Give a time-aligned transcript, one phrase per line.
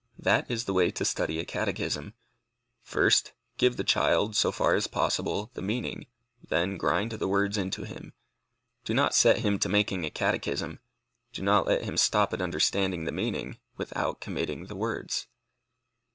[0.17, 2.15] That is the way to study a catechism.
[2.81, 6.07] First, give the child, so far as possible, the meaning,
[6.43, 8.13] then grind the words into him.
[8.83, 10.79] Do not set him to making a catechism;
[11.33, 15.27] do not let him stop at understanding the meaning, without committing the words.